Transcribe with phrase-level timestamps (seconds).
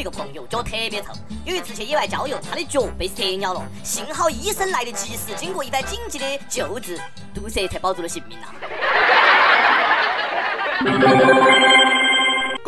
[0.00, 1.12] 一个朋友脚特别臭，
[1.44, 6.98] 有一次去野外郊游，他的脚被蛇咬了，幸好医生来得及时，经过一番紧急的救治，
[7.34, 8.46] 毒蛇才保住了性命呐。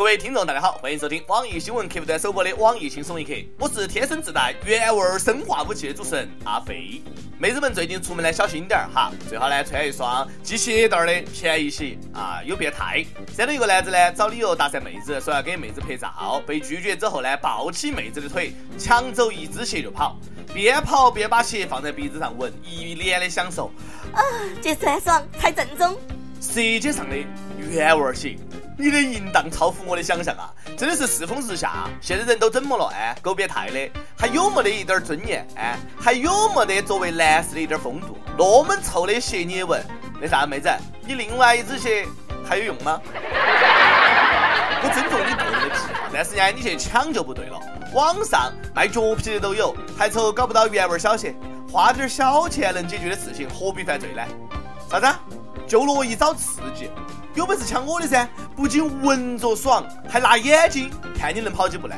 [0.03, 7.01] 各位听众，大家好，欢迎收听网易新闻客户端首播的网易轻松一刻，我是天生自带原味生化武器的主持人阿飞。
[7.39, 13.05] 妹子们最近出门呢，小心点儿哈，最好呢穿一双系鞋带的，便宜些啊，有变态。
[13.33, 20.17] 山东一个男子呢，找理由搭讪妹子，说要给妹子拍照，被拒绝之后呢，抱起妹子的腿，抢走一只鞋就跑，
[20.53, 23.71] 边跑边把鞋放在鼻子上闻，一脸的享受。
[24.11, 24.21] 啊，
[24.61, 25.97] 这酸爽，太正宗。
[26.41, 27.15] 舌尖上的
[27.57, 28.35] 原味鞋。
[28.75, 30.51] 你的淫荡超乎我的想象啊！
[30.75, 32.91] 真的是世风日下，现在人都怎么了？
[32.93, 35.45] 哎，够变态的，还有没得一点尊严？
[35.55, 38.17] 哎，还有没得作为男士的一点风度？
[38.37, 39.83] 那么臭的鞋你也闻？
[40.19, 40.69] 那啥，妹子，
[41.05, 42.07] 你另外一只鞋
[42.43, 42.99] 还有用吗？
[44.81, 45.75] 我尊重你个人的癖，
[46.11, 47.59] 但是呢，你去抢就不对了。
[47.93, 51.35] 网上卖脚皮的都有，还愁搞不到原味小鞋？
[51.71, 54.23] 花点小钱能解决的事情，何必犯罪呢？
[54.89, 55.07] 啥子？
[55.67, 56.89] 就乐意找刺激？
[57.35, 58.27] 有本事抢我的噻！
[58.55, 61.95] 不仅闻着爽，还辣眼睛看你能跑几步呢？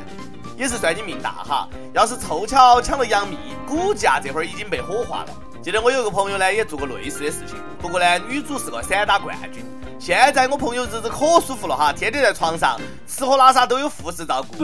[0.58, 1.68] 也是算你命大哈！
[1.94, 3.36] 要是凑巧抢了杨幂，
[3.68, 5.34] 股价这会儿已经被火化了。
[5.62, 9.62] 记得我有个朋友呢，也做过类似的事情，不过呢，女主是个散打冠军。
[10.00, 14.64] 现在我朋友日子可舒服了哈，天天在床上吃喝拉撒都有护士照顾。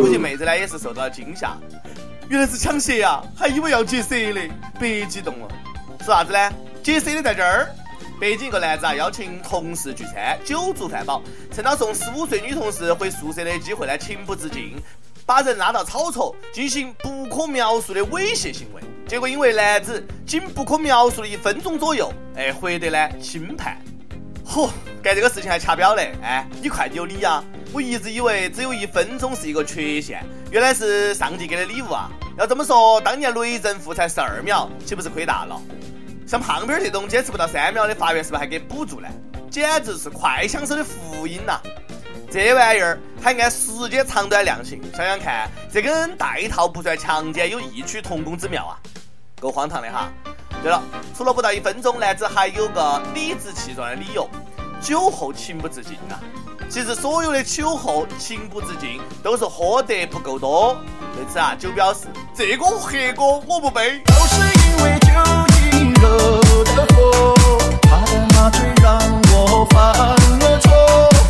[0.00, 1.58] 估计妹子呢也是受到了惊吓，
[2.30, 4.40] 原来是抢鞋呀，还以为要劫色的，
[4.80, 5.48] 别激动了。
[6.02, 6.50] 说啥子呢？
[6.82, 7.68] 劫色的在这儿。
[8.20, 14.74] 北京一个男子啊，邀请同事聚餐，酒足饭饱，趁他送十五岁女同事回宿舍的机会呢，情不自禁
[15.24, 18.82] 把人拉到草丛进行不可描述的猥亵行为。
[19.06, 23.78] 结果因为男子仅不可描述的一分钟左右，哎，获得呢轻判。
[24.44, 24.68] 嚯，
[25.00, 26.12] 干这个事情还掐表嘞！
[26.20, 27.44] 哎，你快有理啊！
[27.72, 32.10] 我一直以为只有一分钟是一个缺陷，原来是上帝给的礼物啊！
[32.36, 35.60] 要这么说，当年雷震富才十二秒，岂不是亏大了？
[36.28, 39.08] 像胖片这种坚持不到三秒的，法院是不是还给补助呢？
[39.50, 41.58] 简直是快枪手的福音呐！
[42.30, 48.76] 这玩意儿还按时间长短量刑，想想看，这跟带套不算强奸有异曲同工之妙啊，
[49.40, 50.12] 够荒唐的哈！
[50.62, 50.82] 对了，
[51.16, 54.28] 除了不到一分钟，男子还有个理直气壮的理由：
[54.82, 56.20] 酒后情不自禁啊！
[56.68, 60.76] 其实所有的酒后情不自禁都是喝得不够多。
[61.16, 62.00] 对此啊，酒表示：
[62.36, 64.02] 这个黑锅我不背。
[64.04, 65.47] 都是因为酒。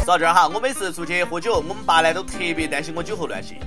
[0.05, 3.59] 说到这儿哈，我每次出去喝酒，我们爸呢都特别担心我酒后乱性。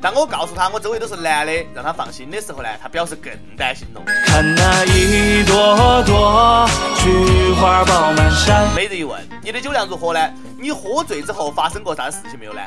[0.00, 4.00] 当我告诉他我周围都是男的，让他放心的时候呢，他表示更担心了。
[4.24, 6.66] 看那一朵朵
[6.96, 8.66] 菊花爆满山。
[8.74, 10.30] 每日一问，你的酒量如何呢？
[10.58, 12.60] 你喝醉之后发生过啥事情没有呢？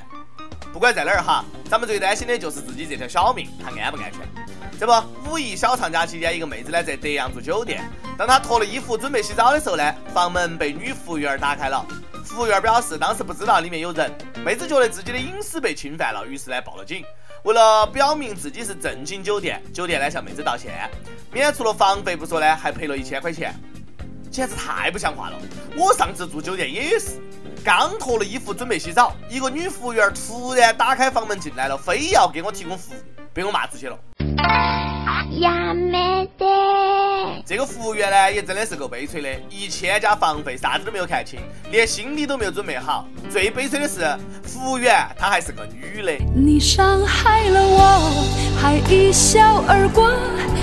[0.72, 4.43] 不管在哪儿哈，咱们最担心的就是自己这条小命，它安不安全？
[4.84, 7.90] 这不，五一小长假期间，一个妹子呢在德阳住酒店。
[8.18, 11.88] 当她脱了衣服准备洗澡的时候呢，房门被女服务员打开了。
[12.26, 14.12] 服务员表示当时不知道里面有人。
[14.44, 17.02] 妹子觉得自己的隐私被侵犯了，于是呢报了警。
[17.44, 20.92] 为了表明自己是正经酒店，酒店呢向妹子道歉，
[21.32, 23.56] 免除了房费不说呢，还赔了一千块钱。
[24.30, 25.38] 简直太不像话了！
[25.78, 27.22] 我上次住酒店也是，
[27.64, 32.98] 刚脱了衣服准备洗澡，一个女服务员突然打开房门进来了，非要给我提供服务，
[33.34, 33.98] 被我骂出去了。
[35.40, 36.46] 呀没得！
[37.46, 41.40] 这个服务员呢，也真的是够悲催的，一千加房费，啥子都没有看清，
[41.72, 43.08] 连心理都没有准备好。
[43.32, 44.02] 最悲催的是，
[44.44, 46.14] 服务员她还是个女的。
[46.36, 48.28] 你伤害了我，
[48.62, 50.12] 还一笑而过。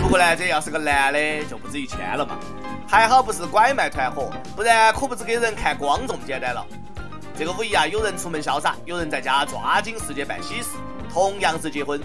[0.02, 2.38] 不过呢，这要是个男的，就不止一千了嘛。
[2.86, 6.64] 还好不是拐卖团伙，不然可不止给人看光这么简单了。
[7.36, 10.68] 这个五一啊，有人出门潇洒，有人在家抓紧时间办喜事，
[11.12, 12.00] 同样是结婚。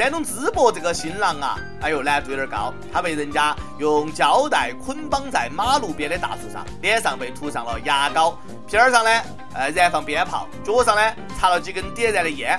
[0.00, 8.34] 山东淄博这个新郎啊，哎呦难度有点高，他被人家用胶带捆绑在马路边的大树上，脸上被涂上了牙膏，
[8.66, 9.10] 屁儿上呢，
[9.52, 11.02] 呃燃放鞭炮，脚上呢
[11.38, 12.58] 插了几根点燃的烟。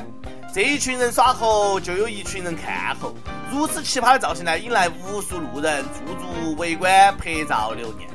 [0.53, 3.11] 这一群人耍猴，就有一群人看猴。
[3.49, 8.07] 如此奇葩的造型呢，引来无数路人驻足围观、拍照留念。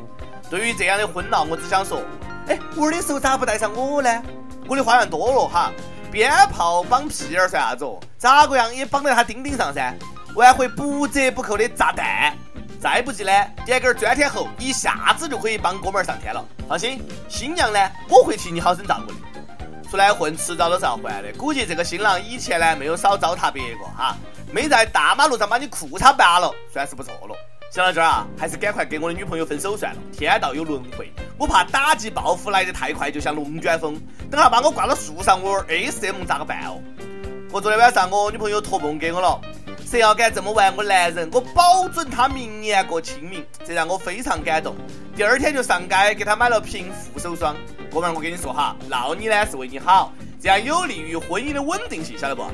[0.48, 2.00] 对于这样的婚闹，我只想说，
[2.46, 4.22] 哎，玩的时候咋不带上我呢？
[4.68, 5.72] 我的花样多了哈。
[6.12, 7.98] 鞭炮绑屁儿算啥子哦？
[8.26, 9.94] 咋个样也绑在他钉钉上噻？
[10.34, 12.36] 还会不折不扣的炸弹，
[12.80, 13.30] 再不济呢，
[13.64, 16.44] 点根钻天猴，一下子就可以帮哥们儿上天了。
[16.68, 17.78] 放心，新娘呢，
[18.08, 19.18] 我会替你好生照顾的。
[19.88, 21.32] 出来混，迟早都是要还的。
[21.38, 24.16] 估计这个新郎以前呢，没有少糟蹋别个哈，
[24.50, 27.36] 没在大马路上把你裤衩扒了，算是不错了。
[27.70, 30.00] 想到这儿啊，还是赶快跟我的女朋友分手算了。
[30.12, 33.96] 天道有轮回，我怕打击报复来得太快，就像龙卷风。
[34.28, 36.82] 等下把我挂到树上，我 A S M 咋个办哦？
[37.56, 39.40] 我昨天晚上我女朋友托梦给我了，
[39.86, 44.76] 谁要敢这么玩我男人，我保准他明年过清明，这让我非常感动。
[45.16, 47.56] 第二天就上街给他买了瓶护手霜。
[47.90, 52.44] 哥们儿，我跟你说哈，闹你呢是为你好，这样有利于婚姻的稳定性，晓得不？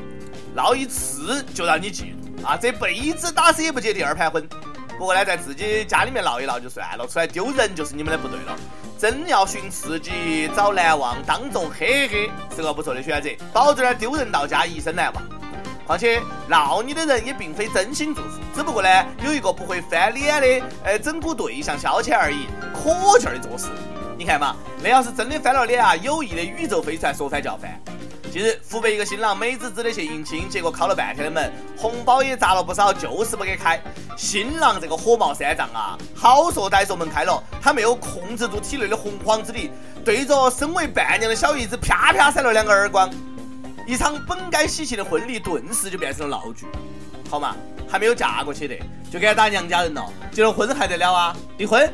[0.54, 4.48] 闹一次就让你记住啊，这辈子打死也不结第二盘婚。
[5.02, 8.56] 不过呢，在自己家里面闹一闹就算了，出来丢人就是你们的不对了。
[8.96, 15.22] 真要寻刺激，找难忘，当众嘿嘿，是个不错的选择，保证丢人到家，一生难忘。
[15.84, 18.88] 况且闹你的人也并非真心祝福，只不过呢，
[19.24, 23.70] 有一个不会翻脸的，呃，整蛊对象消遣而已，可劲儿的做事。
[24.16, 27.76] 你看嘛，那要是真的翻了脸啊，有意的宇宙飞船说翻就翻。
[28.32, 33.78] 近日，湖北一个新郎美滋滋的去迎亲，结果敲了半天的门，红包也砸了不少，就是不给开。
[34.16, 39.70] 新郎这个火冒三丈啊，好说歹说门开了，他没有控制住体内的洪荒之力，
[40.02, 43.10] 对着身为伴娘的小姨子啪啪扇了两个耳光，
[43.86, 46.64] 一场本该喜庆的婚礼顿时就变成了闹剧。
[47.28, 47.54] 好嘛，
[47.86, 48.74] 还没有嫁过去的
[49.10, 51.36] 就敢打娘家人了，结了婚还得了啊？
[51.58, 51.92] 离婚！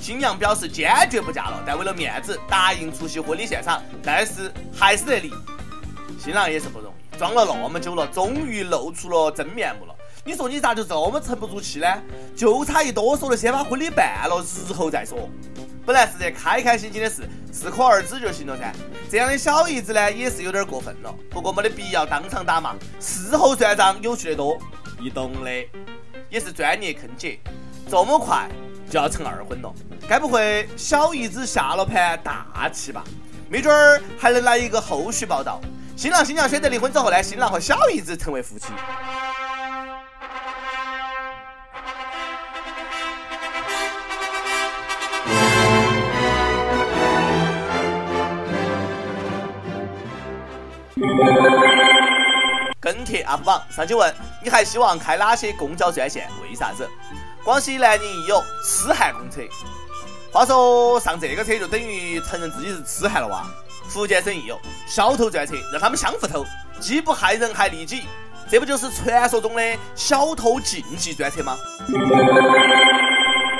[0.00, 5.32] 新娘表示坚决不嫁了，但为了面子答应出席婚礼现场，但是还是得离。
[6.22, 9.94] 新郎也是不容易，装了那么久了，终于露出了真面目了。
[10.22, 11.86] 你说你咋就这么沉不住气呢？
[12.36, 15.30] 就差一哆嗦了先把婚礼办了，日后再说。
[15.86, 18.70] 本来是件开开心心的事，适可而止就行了噻。
[19.10, 21.14] 这样的小姨子呢，也是有点过分了。
[21.30, 24.58] 不过没得必要当场打嘛，事后算账有趣的多，
[25.00, 25.50] 你懂的。
[26.28, 27.40] 也是专业坑姐，
[27.88, 28.46] 这么快
[28.90, 29.72] 就要成二婚了？
[30.06, 33.02] 该不会小姨子下了盘大棋吧？
[33.48, 35.60] 没准儿还能来一个后续报道。
[36.00, 38.68] 新郎新娘选择离婚之后呢，新郎和小姨子成为夫妻。
[52.80, 54.10] 跟帖 UP 榜上去问：
[54.42, 56.26] 你还希望开哪些公交专线？
[56.42, 56.88] 为啥子？
[57.44, 59.42] 广西南宁亦有痴汉公车。
[60.32, 63.44] 话说上这个车就等于承认自己是痴汉了哇？
[63.90, 64.56] 福建省亦有
[64.86, 66.46] 小偷专车，让他们相互偷，
[66.78, 68.04] 既不害人还利己，
[68.48, 71.58] 这不就是传说中的小偷竞技专车吗？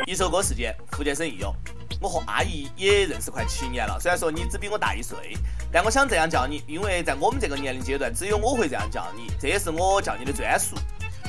[0.06, 1.52] 一首歌事件，福建省亦有。
[2.00, 5.36] 我和阿姨也认识快七年了，虽然说你只比我大一岁，
[5.72, 10.76] 但我想这样叫你，因为在我们这个年龄阶段，只有我会这样叫你，这也是我叫你的专属。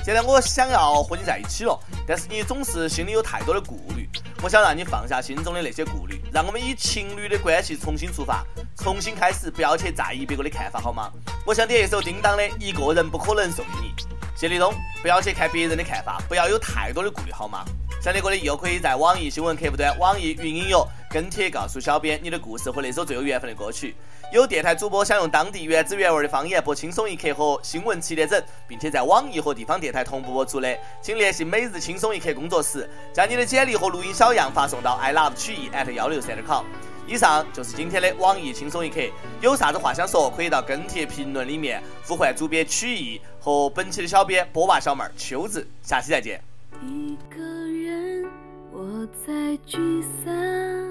[0.05, 1.77] 现在我想要和你在一起了，
[2.07, 4.07] 但是你总是心里有太多的顾虑。
[4.43, 8.45] 我想让你放下心中的那些顾虑，让我们以情侣的关系重新出发，
[8.77, 11.11] 重新开始，不要去在意别个的看法，好吗？
[11.45, 13.93] 我想点一首叮当的《一个人不可能》送给你，
[14.33, 17.65] 谢立东，不要去看别人的看法，不要有太多的顾虑，好吗？
[18.01, 23.93] 想听歌的又可以在网易新闻客户端、网易云音乐跟帖告诉小编你的故事和那首最有缘分的歌曲。
[24.31, 36.63] 有电台主播想用当地原汁原味的方言播《轻松一刻》和新闻七点整，并且在网易和地方电台同步播出的，请联系每日轻松一刻工作室，将你的简历和录音小样发送到 i love 曲艺 at 幺六三点 com。
[37.05, 39.01] 以上就是今天的网易轻松一刻，
[39.41, 45.67] 有啥子话想说，可以到跟帖评论里面呼唤主编曲艺和本期的小编波娃小妹儿秋子。
[45.83, 46.41] 下期再见。
[46.81, 48.25] 一个人
[48.71, 50.90] 我在聚散，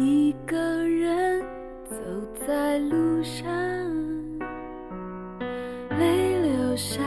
[0.00, 1.42] 一个人
[1.90, 1.96] 走
[2.46, 3.44] 在路上
[5.98, 7.02] 泪流下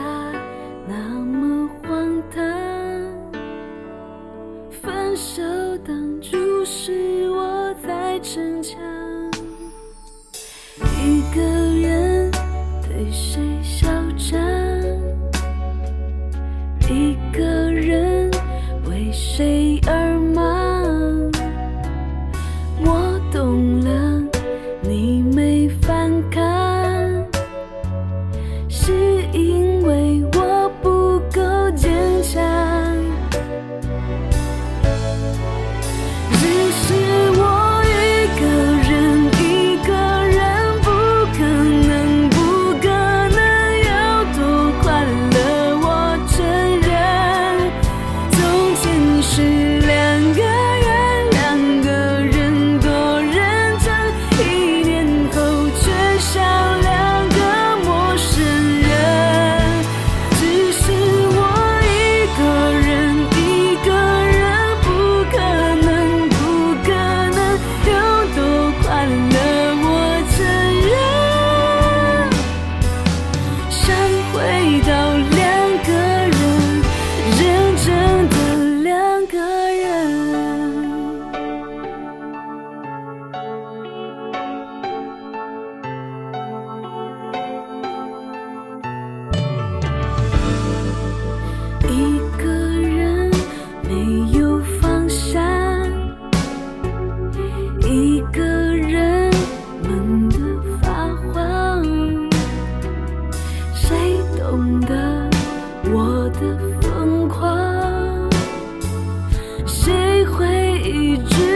[110.91, 111.50] 一直